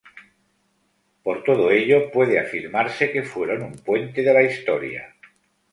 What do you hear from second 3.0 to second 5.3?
que fueron un puente de la historia.